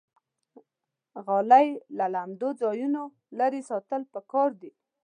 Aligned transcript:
غالۍ 1.25 1.67
له 1.97 2.05
لمدو 2.13 2.49
ځایونو 2.61 3.03
لرې 3.37 3.61
ساتل 3.69 4.01
پکار 4.13 4.49
دي. 4.61 4.71